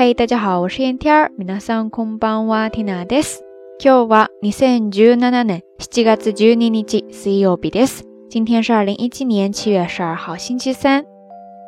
[0.00, 1.30] 嗨，大家好，我是燕天儿。
[1.38, 3.42] 皆さんこんばんは、ティナです。
[3.78, 8.04] 今日は二千十七年七月十二日水曜日です。
[8.28, 11.04] 今天是二零一七年七月十二号星期三。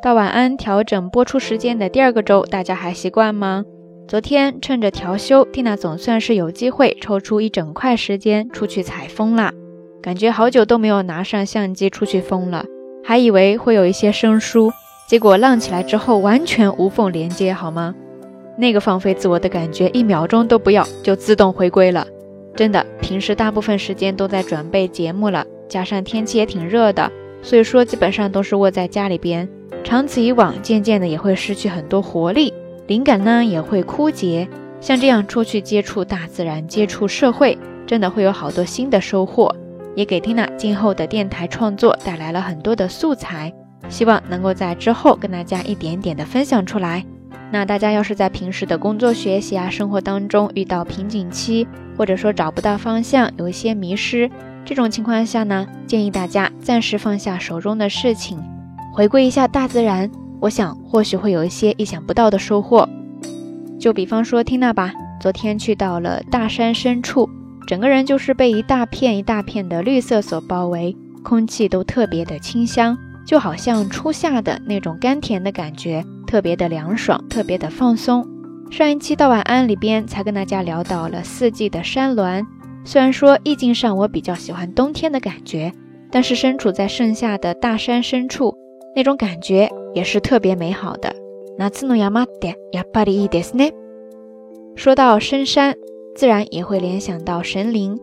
[0.03, 3.63] 到晚安调整播出时间的第二个周，大家还习惯吗？
[4.07, 9.51] 昨天趁着调休，蒂娜总算是有机会抽出一整块时间出去采风啦。
[10.01, 12.65] 感觉好久都没有拿上相机出去风了，
[13.03, 14.71] 还以为会有一些生疏，
[15.09, 17.93] 结果浪起来之后完全无缝连接，好吗？
[18.56, 22.06] 那个放飞自我的感觉，一秒钟都不要就自动回归了。
[22.54, 27.10] 真的，平时大部分时间都在准备节目了，加上天气也挺热的，
[27.42, 29.48] 所以说基本上都是窝在家里边。
[29.82, 32.54] 长此以往，渐渐的也会失去很多活力，
[32.86, 34.48] 灵感呢也会枯竭。
[34.80, 39.54] 像这样出去接触大自然、接触社会，真的会有好多新的收获，
[39.94, 43.52] 也给 Tina 今后的电台创作带来了很多的素材。
[43.88, 47.04] 希望能够在之后跟大家一点点的分享出来。
[47.54, 51.64] 那大家要是在平时的工作、学习啊、生活当中遇到瓶颈期，
[51.96, 54.28] 或者说找不到方向，有一些迷失，
[54.64, 58.42] 这种情况下呢，建议大家暂时放下手中的事情，
[58.92, 62.88] 回归一下大自然，我想或许会有一些意想不到的收获。
[63.78, 67.30] 就比方说缇娜吧，昨天去到了大山深处，
[67.68, 76.04] 整个人就是被一大片一大片的绿色所包围，空气都特别的清香，就好像初夏的那种甘甜的感觉。
[76.26, 78.26] 特别的凉爽，特别的放松。
[78.70, 82.44] 上一期到晚安里边才跟大家聊到了四季的山峦，
[82.84, 85.72] 虽然说意境上我比较喜欢冬天的感觉，
[86.10, 88.56] 但是身处在盛夏的大山深处，
[88.96, 91.14] 那种感觉也是特别美好的。
[91.56, 93.70] 那次诺亚马德亚巴里伊德斯呢？
[94.74, 95.76] 说到深山，
[96.16, 97.96] 自然也会联想到神灵，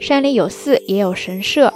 [0.00, 1.72] 山里有寺也有神社，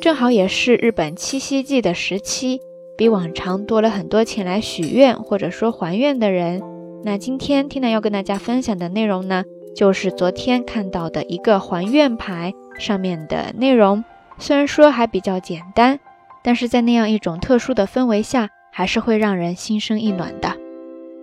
[0.00, 2.60] 正好也是日本七夕祭的时期。
[2.96, 6.60] 比往常多了很多前来许愿或者说还愿的人。
[7.04, 9.44] 那今天 Tina 要跟大家分享的内容呢，
[9.76, 14.02] 就是昨天看到的一个还愿牌上面的内容。
[14.36, 16.00] 虽然说还比较简单，
[16.42, 20.56] 但是在那样一种特殊的氛围下，还是会让人心生一暖的。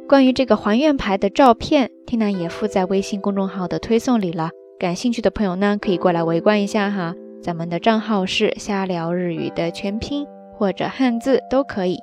[0.08, 4.52] 关于这个还愿牌的照片，Tina 也附在微信公众号的推送里了。
[4.80, 7.14] 感兴趣的朋友呢，可以过来围观一下哈。
[7.46, 10.26] 咱们的账号是瞎聊日语的全拼。
[10.58, 12.00] 或者汉字都可以。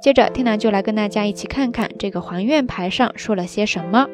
[0.00, 4.06] 接着，Tina 就来跟大家一起看看这个还愿牌上说了些什么。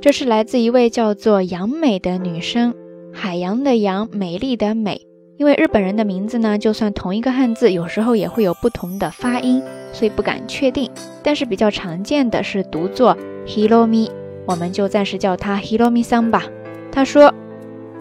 [0.00, 2.74] 这是来自一位叫做杨美的女生，
[3.12, 5.02] 海洋的洋，美丽的美。
[5.36, 10.90] 因为日本人的名字呢，就算同一个汉字，有时候也会有不同的发音，所以不敢确定。
[11.22, 13.16] 但是比较常见的是读作
[13.46, 14.10] Hiromi，
[14.48, 16.42] 我们就暂时叫她 Hiromi 桑吧。
[16.90, 17.32] 她说。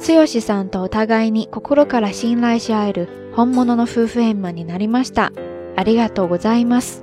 [0.05, 5.31] 剛さんとお互いに心から信頼し合える本物の夫婦円満になりました。
[5.77, 7.01] ありがとうございます。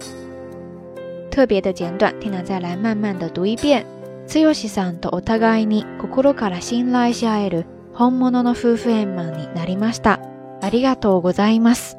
[1.31, 3.87] 特别的简短，听了再来慢慢的读一遍。
[4.29, 10.21] 剛さんとお互いに心から信頼し合える本物の夫婦円満になりました。
[10.61, 11.97] ありがとうございます。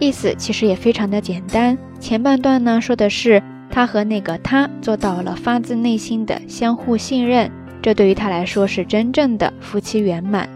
[0.00, 1.76] 意思其实也非常的简单。
[2.00, 7.50] 前半段呢说的是他和那个他做到了发自内心的相互信任。
[7.81, 10.49] 这对于他来说是真正的夫妻圆满。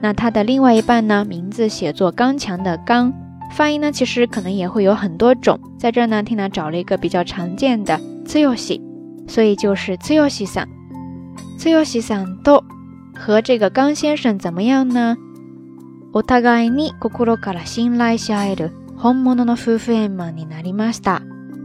[0.00, 1.24] 那他的另外一半呢？
[1.24, 3.12] 名字写作刚强的刚，
[3.52, 5.58] 发音呢其实可能也会有很多种。
[5.78, 8.80] 在这呢，Tina 找了一个比较常见的 “tsuyoshi”，
[9.26, 10.68] 所以就是 “tsuyoshi 桑
[11.58, 12.62] ”，“tsuyoshi 桑都
[13.14, 15.16] 和这个刚先生怎么样呢？
[16.12, 21.20] お互いに心から信頼し合える本物の夫婦円満になりました。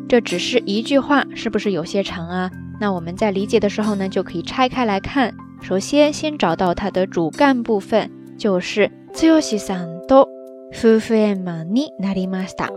[0.10, 2.52] 这只是一句话，是不是有些长啊？
[2.80, 5.34] 那我们在理解的时候呢，就可以拆开来看。
[5.62, 10.28] 首先，先找到它的主干部分，就是つよしさんと
[10.74, 12.70] 夫婦円満になりました。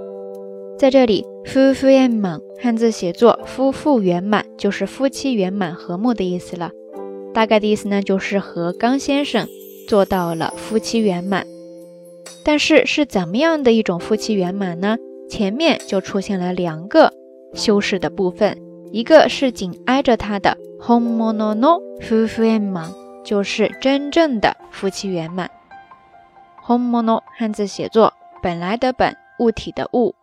[0.78, 6.72] 在这里，夫婦円満汉字写作夫妇圆满，就是夫妻圆满和睦的意思了。
[7.32, 9.48] 大概的意思呢，就是和刚先生
[9.88, 11.46] 做到了夫妻圆满。
[12.44, 14.98] 但是是怎么样的一种夫妻圆满呢？
[15.30, 17.12] 前面就出现了两个
[17.54, 18.58] 修饰的部分。
[18.91, 22.87] 一个是紧挨着它的 homono no fufuenman，
[23.23, 25.49] 就是真正的夫妻圆满。
[26.65, 30.15] homono 汉字写作本来的本物体的物，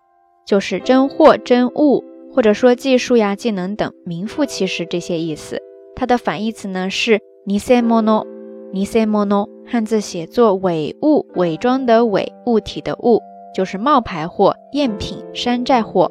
[0.44, 2.04] 就是真货真物，
[2.34, 5.60] 或者说技术呀技能等名副其实这些意思。
[5.94, 13.20] 它的反义词呢是 nisemono，nisemono 汉字写作伪物伪装的伪物体的物，
[13.54, 16.10] 就是冒牌货赝品山寨货。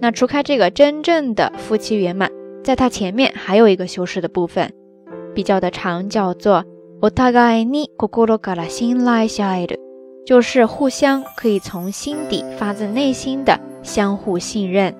[0.00, 2.30] 那除开这个真正的夫妻圆满，
[2.62, 4.72] 在它前面还有一个修饰的部分，
[5.34, 6.64] 比较的长，叫做
[7.00, 9.78] お互いに心から信頼し合える，
[10.26, 14.94] 就是互相可以从心底发自内心的相互信任。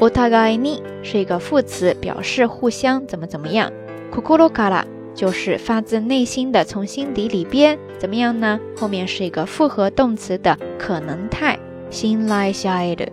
[0.00, 3.72] お互いに是一个副词，表示互相怎么怎么样。
[4.10, 8.60] 心から就是发自内心的，从心底里边怎么样呢？
[8.76, 11.58] 后面是一个复合动词的可能态。
[11.88, 13.08] 信頼し合える，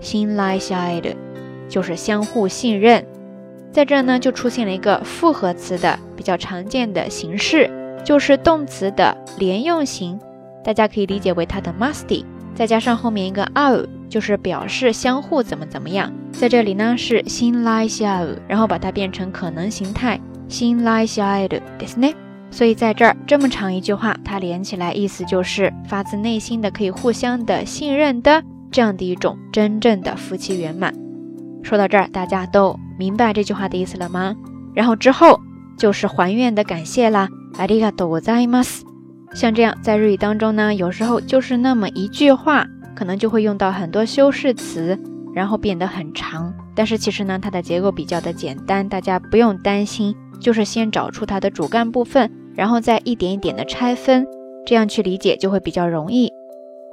[0.00, 1.16] 信頼し合える
[1.68, 3.04] 就是相互信任。
[3.72, 7.70] 在这呢，就出现了一个复合词的比较常见的形式，
[8.04, 10.18] 就是动词的连用型。
[10.62, 12.24] 大家可以理解为它的 musty，
[12.54, 16.12] 再加上后面一个 ao，就是表示相互怎么怎么样。
[16.32, 22.14] 在这里呢是信頼し合う，然后把它变成可能形态信頼し合えるですね。
[22.50, 30.94] 所以在这儿这么长一句话，它连起来意思就是发自内心的可以互相的信任的 这样的一种真正的夫妻圆满。
[31.62, 34.34] 说到这儿，大家都明白这句话的意思了吗？
[34.74, 35.40] 然后之后
[35.78, 38.82] 就是还愿的感谢啦，ありがとうございます。
[39.32, 44.98] 像这样在日语当中呢，有时候就是那么一句话，可能就会用到很多修饰词，
[45.34, 46.52] 然后变得很长。
[46.74, 54.26] 但是其实呢，它的结构比较的简单，大家不用担心，就是先找出它的主干部分，然后再一点一点的拆分，
[54.66, 56.32] 这样去理解就会比较容易。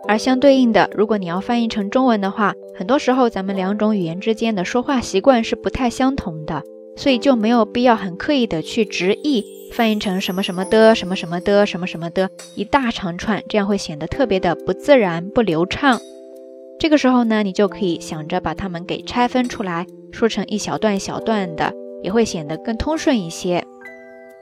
[0.09, 6.63] 而相对应的，如果你要翻译成中文的话，很多时候咱们两种语言之间的说话习惯是不太相同的，
[6.97, 16.01] 所以就没有必要很刻意的去直译翻译成什么什么的、什么什么的、什么什么的一大长串，这样会显得特别的不自然、不流畅。
[16.79, 21.73] 这个时候呢，你就可以想着把它们给拆分出来，说成一小段小段的，
[22.03, 23.65] 也会显得更通顺一些。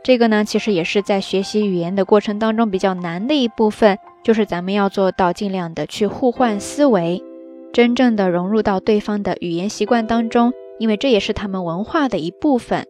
[0.02, 3.96] 这个呢，其实也是在学习语言的过程当中比较难的一部分。
[4.24, 7.22] 就是咱们要做到尽量的去互换思维，
[7.72, 12.86] 真正的融入到对方的语言习惯当中，因为这也是他们文化的一部分。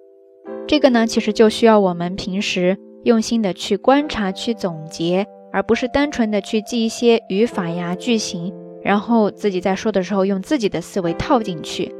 [0.69, 11.92] 这个呢，其实就需要我们平时用心的去观察、去总结，而不是单纯的去记一些语法呀、句型，然后自己在说的时候用自己的思维套进去。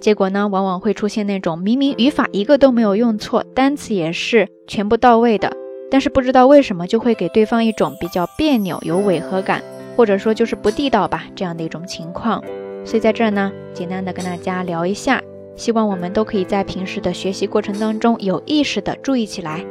[0.00, 5.50] 结果呢，往往会出现那种明明语法一个都没有用错，单词也是全部到位的。
[5.90, 9.62] 但是不知道为什么就会给对方一种比较别扭、有违和感，
[9.96, 12.42] 或者说就是不地道吧这样的一种情况。
[12.84, 15.20] 所以在这儿呢，简单的跟大家聊一下，
[15.56, 19.64] 希望我们都可以在平时的学习过程当中有意识的注意起来。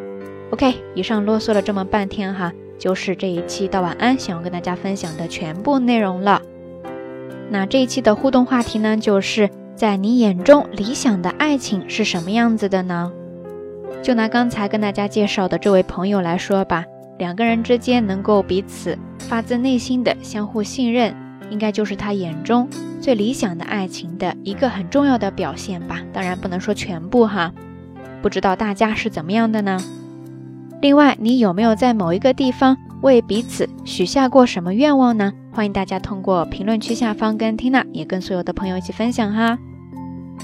[0.51, 6.41] OK，以上啰嗦了这么半天哈，就是这一期到晚安想要跟大家分享的全部内容了。
[7.49, 13.11] 那这一期的互动话题呢，就是在你眼中理想的爱情是什么样子的呢？
[14.01, 16.85] 就拿刚才跟大家介绍的这位朋友来说吧，
[17.17, 21.13] 两个人之间能够彼此发自内心的相互信任，
[21.49, 22.67] 应该就是他眼中
[23.01, 26.01] 最理想的爱情的一个很重要的表现吧。
[26.11, 27.51] 当然不能说全部哈，
[28.21, 29.77] 不知道大家是怎么样的呢？
[30.81, 35.33] 另外，你有没有在某一个地方为彼此许下过什么愿望呢？
[35.51, 39.59] 欢迎大家通过评论区下方跟缇娜也跟所有的朋友一起分享哈。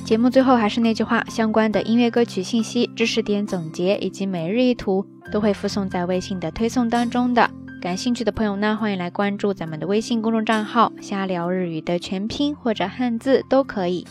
[0.05, 7.49] 节目最后还是那句话，相关的音乐歌曲信息、知识点总结以及每日一图都会附送在微信的推送当中的。
[7.81, 14.05] 感兴趣的朋友呢，欢迎来关注咱们的微信公众账号“瞎聊日语”的全拼或者汉字都可以。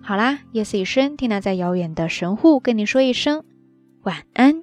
[0.00, 3.44] 好啦，夜色已深，听娜在遥远的神户跟你说一声
[4.04, 4.62] 晚安。